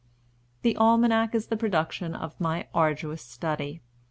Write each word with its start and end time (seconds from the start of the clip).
"The 0.63 0.75
Almanac 0.77 1.35
is 1.35 1.45
the 1.45 1.55
production 1.55 2.15
of 2.15 2.41
my 2.41 2.67
arduous 2.73 3.21
study. 3.21 3.83